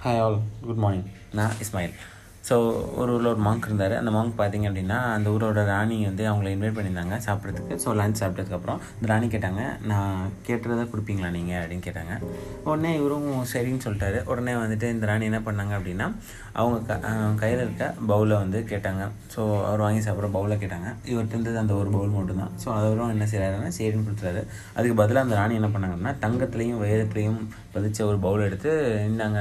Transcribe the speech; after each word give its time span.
Hi 0.00 0.16
all, 0.18 0.42
good 0.64 0.78
morning. 0.78 1.04
Na 1.36 1.52
Ismail. 1.60 1.92
So 2.48 2.56
ஒரு 3.00 3.10
ஊரில் 3.14 3.30
ஒரு 3.32 3.42
மாங்க் 3.46 3.66
இருந்தார். 3.68 3.94
அந்த 4.00 4.10
மாங்க் 4.14 4.32
பார்த்தீங்க 4.40 4.66
அப்படின்னா 4.70 4.98
அந்த 5.16 5.28
ஊரோட 5.34 5.62
ராணி 5.70 5.96
வந்து 6.08 6.24
அவங்கள 6.30 6.48
இன்வைட் 6.54 6.76
பண்ணியிருந்தாங்க 6.76 7.16
சாப்பிட்றதுக்கு. 7.26 7.74
ஸோ 7.84 7.94
லஞ்ச் 8.00 8.20
சாப்பிட்டதுக்கப்புறம் 8.22 8.80
இந்த 8.96 9.08
ராணி 9.12 9.26
கேட்டாங்க 9.34 9.62
நான் 9.90 10.14
கேட்டுறதை 10.48 10.84
கொடுப்பீங்களா 10.92 11.30
நீங்கள் 11.36 11.60
அப்படின்னு 11.60 11.86
கேட்டாங்க. 11.88 12.14
உடனே 12.68 12.92
இவரும் 13.00 13.28
சரின்னு 13.52 13.84
சொல்லிட்டாரு. 13.86 14.20
உடனே 14.32 14.54
வந்துட்டு 14.62 14.88
இந்த 14.94 15.06
ராணி 15.10 15.28
என்ன 15.30 15.40
பண்ணாங்க 15.48 15.74
அப்படின்னா 15.78 16.08
அவங்க 16.60 16.78
க 16.88 17.10
கையில் 17.42 17.64
இருக்க 17.64 17.84
பவுலை 18.10 18.36
வந்து 18.44 18.58
கேட்டாங்க. 18.72 19.02
ஸோ 19.34 19.40
அவர் 19.68 19.84
வாங்கி 19.86 20.02
சாப்பிட்ற 20.06 20.30
பவுலை 20.38 20.56
கேட்டாங்க. 20.62 20.88
இவர்கிட்ட 21.12 21.36
இருந்தது 21.38 21.60
அந்த 21.64 21.74
ஒரு 21.82 21.90
பவுல் 21.96 22.16
மட்டும்தான். 22.16 22.54
ஸோ 22.62 22.68
அவரும் 22.78 23.12
என்ன 23.16 23.26
செய்கிறாருன்னா 23.32 23.70
சரின்னு 23.78 24.06
கொடுத்துறாரு 24.08 24.42
அதுக்கு 24.78 24.96
பதிலாக 25.02 25.26
அந்த 25.26 25.36
ராணி 25.40 25.58
என்ன 25.60 25.70
பண்ணாங்க 25.74 25.96
அப்படின்னா 25.96 26.16
தங்கத்துலேயும் 26.24 26.82
வைரத்துலேயும் 26.84 27.40
பதிச்ச 27.76 27.98
ஒரு 28.10 28.18
பவுல் 28.26 28.46
எடுத்து 28.48 28.70
இந்தாங்க 29.10 29.40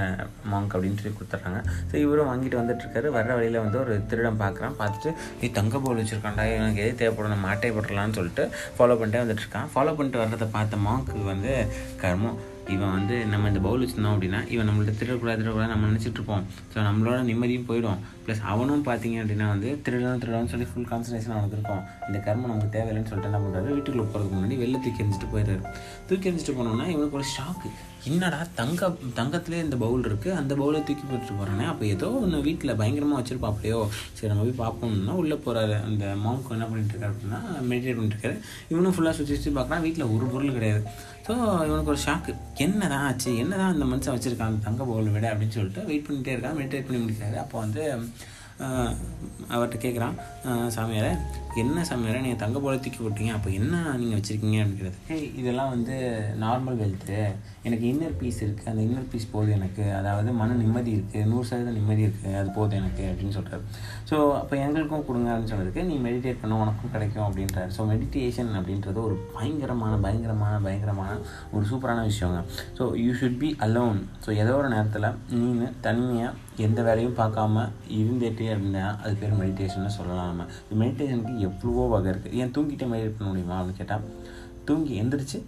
மாங்க் 0.52 0.73
அப்படின்னு 0.75 1.00
சொல்லி 1.02 1.16
கொடுத்துட்றாங்க. 1.17 1.61
ஸோ 1.91 1.95
இவரும் 2.05 2.31
வாங்கிட்டு 2.31 2.61
வந்துட்டு 2.61 2.88
போயிட்டுருக்காரு 2.89 3.07
வர்ற 3.17 3.31
வழியில் 3.38 3.63
வந்து 3.63 3.77
ஒரு 3.84 3.93
திருடன் 4.09 4.41
பார்க்குறான். 4.43 4.75
பார்த்துட்டு 4.81 5.11
நீ 5.41 5.47
தங்க 5.57 5.80
போல் 5.80 5.99
வச்சுருக்கான்டா 6.02 6.45
எனக்கு 6.59 6.81
எது 6.85 6.93
தேவைப்படும் 7.02 7.34
நான் 7.34 7.45
போட்டுடலான்னு 7.75 8.17
சொல்லிட்டு 8.20 8.43
ஃபாலோ 8.77 8.95
பண்ணிட்டே 8.99 9.21
வந்துட்டு 9.23 9.45
இருக்கான். 9.45 9.70
ஃபாலோ 9.73 9.93
பண்ணிட்டு 9.97 10.23
வர்றதை 10.23 10.47
பார்த்த 10.57 10.84
மாங்க்கு 10.88 11.23
வந்து 11.33 11.53
கர்மம் 12.03 12.39
இவன் 12.76 12.94
வந்து 12.98 13.16
நம்ம 13.34 13.50
இந்த 13.52 13.62
பவுல் 13.66 13.84
வச்சுருந்தோம் 13.84 14.16
அப்படின்னா 14.16 14.40
இவன் 14.54 14.68
நம்மள்ட்ட 14.70 14.94
திருடக்கூடாது 15.00 15.40
திருடக்கூடாது 15.40 15.73
நம்ம 15.73 15.90
நினச்சிட்டு 15.91 16.20
இருப்போம் 16.20 16.46
ஸோ 16.73 16.78
நம்மளோட 16.88 17.20
நிம்மதியும் 17.30 17.68
போயிடும். 17.70 18.00
ப்ளஸ் 18.26 18.42
அவனும் 18.54 18.84
பார்த்தீங்க 18.88 19.18
அப்படின்னா 19.22 19.45
வந்து 19.54 19.70
திருடணும் 19.86 20.22
திருடணும்னு 20.23 20.52
சொல்லி 20.54 20.68
ஃபுல் 20.72 20.90
கான்சன்ட்ரேஷன் 20.92 21.36
அவனுக்கு 21.36 21.58
இருக்கும் 21.58 21.84
இந்த 22.08 22.18
கர்மம் 22.26 22.52
நமக்கு 22.52 22.73
தேவையில்லைன்னு 22.76 23.09
சொல்லிட்டு 23.12 23.32
என்ன 23.32 23.40
பண்ணுறாரு 23.45 23.70
வீட்டுக்குள்ளே 23.76 24.08
போகிறதுக்கு 24.08 24.36
முன்னாடி 24.38 24.58
வெளில 24.64 24.82
தூக்கி 24.86 25.02
எரிஞ்சிட்டு 25.04 25.32
போயிடுறாரு. 25.34 25.64
தூக்கி 26.09 26.30
எரிஞ்சிட்டு 26.30 26.58
போனோம்னா 26.59 26.88
இவனுக்கு 26.94 27.20
ஒரு 27.22 27.28
ஷாக்கு 27.36 27.70
என்னடா 28.09 28.39
தங்க 28.59 28.89
தங்கத்துலேயே 29.17 29.64
இந்த 29.66 29.78
பவுல் 29.86 30.06
இருக்குது 30.09 30.38
அந்த 30.42 30.54
பவுலை 30.59 30.80
தூக்கி 30.88 31.06
போட்டுட்டு 31.08 31.38
போகிறானே 31.39 31.66
அப்போ 31.72 31.83
ஏதோ 31.95 32.09
ஒன்று 32.23 32.38
வீட்டில் 32.48 32.78
பயங்கரமாக 32.81 33.17
வச்சிருப்பாப்லையோ. 33.22 33.80
சரி 34.17 34.30
நம்ம 34.31 34.45
போய் 34.48 34.61
பார்ப்போம்னா 34.64 35.16
உள்ளே 35.22 35.38
போகிறாரு 35.45 35.76
அந்த 35.88 36.06
மாமுக்கு 36.23 36.56
என்ன 36.58 36.67
பண்ணிட்டு 36.72 36.94
இருக்காரு 36.95 37.14
அப்படின்னா 37.16 37.39
மெடிடேட் 37.72 37.98
பண்ணிட்டு 37.98 38.17
இருக்காரு. 38.17 38.38
இவனும் 38.73 38.95
ஃபுல்லாக 38.98 39.16
சுற்றி 39.17 39.36
சுற்றி 39.38 39.54
பார்க்குறான். 39.58 39.83
வீட்டில் 39.88 40.11
ஒரு 40.16 40.28
பொருள் 40.33 40.58
கிடையாது. 40.58 40.83
ஸோ 41.26 41.33
இவனுக்கு 41.67 41.92
ஒரு 41.94 42.02
ஷாக்கு 42.06 42.31
என்னதான் 42.65 43.03
ஆச்சு? 43.07 43.31
என்னதான் 43.41 43.73
அந்த 43.73 43.85
மனுஷன் 43.91 44.15
வச்சுருக்காங்க 44.15 44.57
தங்க 44.67 44.81
போகல 44.89 45.11
விட 45.15 45.27
அப்படின்னு 45.33 45.55
சொல்லிட்டு 45.57 45.85
வெயிட் 45.89 46.07
பண்ணிகிட்டே 46.07 46.33
இருக்கான். 46.35 46.57
மெடிடேட் 46.59 46.88
பண்ணி 46.88 47.02
முடிக்கிறாரு. 47.03 47.38
அப்போ 47.43 47.57
வந்து 47.63 47.83
அவர்கிட்ட 49.53 49.77
கேட்குறான் 49.83 50.15
சாமியாரை 50.75 51.11
என்ன 51.63 51.83
சமையல்? 51.89 52.23
நீங்கள் 52.25 52.41
தங்க 52.43 52.57
போல 52.63 52.73
தூக்கி 52.83 52.99
போட்டீங்க. 53.03 53.31
அப்போ 53.38 53.49
என்ன 53.59 53.75
நீங்கள் 54.02 54.17
வச்சுருக்கீங்க 54.17 54.57
அப்படிங்கிறது. 54.63 54.97
இதெல்லாம் 55.41 55.71
வந்து 55.75 55.95
நார்மல் 56.43 56.79
வெல்த்து 56.81 57.17
எனக்கு 57.67 57.85
இன்னர் 57.91 58.17
பீஸ் 58.19 58.39
இருக்குது 58.45 58.69
அந்த 58.71 58.81
இன்னர் 58.88 59.09
பீஸ் 59.11 59.31
போதும் 59.33 59.55
எனக்கு. 59.59 59.85
அதாவது 59.99 60.30
மன 60.41 60.57
நிம்மதி 60.61 60.91
இருக்குது 60.97 61.27
நூறு 61.31 61.45
சதவீதம் 61.49 61.77
நிம்மதி 61.80 62.03
இருக்குது 62.07 62.35
அது 62.41 62.49
போதும் 62.57 62.80
எனக்கு 62.81 63.03
அப்படின்னு 63.11 63.35
சொல்கிறார் 63.37 63.63
ஸோ 64.09 64.17
அப்போ 64.41 64.55
எங்களுக்கும் 64.65 65.05
கொடுங்க 65.07 65.30
அப்படின்னு 65.33 65.53
சொன்னதுக்கு 65.53 65.83
நீ 65.89 65.95
மெடிடேட் 66.07 66.41
பண்ண 66.41 66.59
உனக்கும் 66.63 66.93
கிடைக்கும் 66.95 67.25
அப்படின்றாரு. 67.27 67.71
ஸோ 67.77 67.87
மெடிடேஷன் 67.93 68.52
அப்படின்றது 68.59 69.02
ஒரு 69.07 69.17
பயங்கரமான 69.37 69.95
பயங்கரமான 70.05 70.53
பயங்கரமான 70.67 71.17
ஒரு 71.55 71.63
சூப்பரான 71.71 72.05
விஷயங்க. 72.11 72.41
So 72.80 72.85
you 73.05 73.13
should 73.21 73.41
be 73.43 73.52
alone 73.67 73.99
so 74.25 74.31
ஏதோ 74.43 74.53
ஒரு 74.61 74.69
நேரத்தில் 74.75 75.09
நீங்கள் 75.41 75.75
தனிமையாக 75.87 76.35
எந்த 76.67 76.80
வேலையும் 76.87 77.19
பார்க்காம 77.19 77.61
இருந்துட்டே 77.97 78.47
அப்படின்னா 78.53 78.87
அது 79.03 79.13
பேர் 79.19 79.37
மெடிடேஷன்னு 79.41 79.91
சொல்லலாம் 79.97 80.30
நம்ம. 80.31 80.45
மெடிடேஷனுக்கு 80.81 81.35
எவ்வளவோ 81.53 82.02
இருக்குது 82.11 82.36
ஏன் 82.42 82.52
தூங்கிட்டே 82.58 82.89
மெடிடேட் 82.94 83.16
பண்ண 83.19 83.30
முடியுமா 83.31 83.58
அப்படின்னு 83.59 83.81
கேட்டால் 83.83 84.05
தூங்கி 84.67 84.94
எந்திரிச்சு 85.03 85.39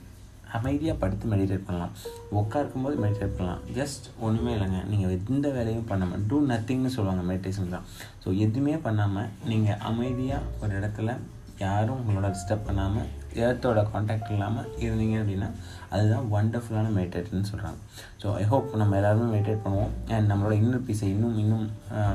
அமைதியாக 0.57 0.99
படுத்து 1.01 1.25
மெடிடேட் 1.31 1.67
பண்ணலாம். 1.67 1.91
உட்காருக்கும்போது 2.39 2.95
மெடிடேட் 3.03 3.35
பண்ணலாம். 3.37 3.61
ஜஸ்ட் 3.77 4.05
ஒன்றுமே 4.25 4.53
இல்லைங்க. 4.55 4.79
நீங்கள் 4.91 5.13
எந்த 5.17 5.47
வேலையும் 5.57 5.85
பண்ணாமல் 5.91 6.23
டூ 6.29 6.37
நத்திங்னு 6.49 6.91
சொல்லுவாங்க 6.95 7.23
மெடிடேஷன் 7.29 7.75
தான் 7.75 7.85
ஸோ 8.23 8.27
எதுவுமே 8.45 8.73
பண்ணாமல் 8.87 9.29
நீங்கள் 9.51 9.79
அமைதியாக 9.89 10.49
ஒரு 10.63 10.73
இடத்துல 10.79 11.15
யாரும் 11.65 11.99
உங்களோட 12.01 12.27
டிஸ்டர்ப் 12.35 12.67
பண்ணாமல் 12.67 13.07
ஏர்த்தோட 13.45 13.79
காண்டாக்ட் 13.93 14.31
இல்லாமல் 14.35 14.69
இருந்தீங்க 14.83 15.15
அப்படின்னா 15.21 15.49
அதுதான் 15.95 16.27
ஒண்டர்ஃபுல்லான 16.37 16.91
மெடிடேட்னு 16.99 17.49
சொல்கிறாங்க 17.51 17.79
ஸோ 18.21 18.27
ஐ 18.41 18.45
ஹோப் 18.53 18.69
நம்ம 18.81 18.95
எல்லாருமே 18.99 19.27
மெடிடேட் 19.35 19.65
பண்ணுவோம். 19.65 19.93
அண்ட் 20.13 20.29
நம்மளோட 20.31 20.55
இன்னர் 20.61 20.85
பீஸை 20.87 21.09
இன்னும் 21.15 21.37
இன்னும் 21.43 21.67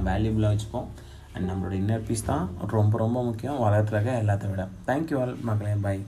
வேல்யூபுளாக 0.08 0.52
வச்சுப்போம். 0.54 0.88
அண்ட் 1.36 1.48
நம்மளோட 1.50 1.74
இன்னர் 1.80 2.06
பீஸ் 2.06 2.24
தான் 2.24 2.44
ரொம்ப 2.66 2.98
ரொம்ப 2.98 3.24
முக்கியம். 3.24 3.60
வளர்த்துறக்க 3.62 4.12
எல்லாத்த 4.24 4.50
விட. 4.50 4.62
தேங்க்யூ 4.86 5.20
ஆல் 5.20 5.36
மக்களே. 5.48 5.74
பாய் 5.86 6.00